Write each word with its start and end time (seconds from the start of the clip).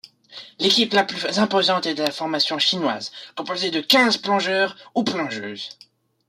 L'équipe 0.57 0.93
la 0.93 1.03
plus 1.03 1.37
imposante 1.37 1.85
est 1.85 1.93
la 1.93 2.09
formation 2.09 2.57
chinoise, 2.57 3.11
composée 3.35 3.69
de 3.69 3.81
quinze 3.81 4.17
plongeurs 4.17 4.75
ou 4.95 5.03
plongeuses. 5.03 5.77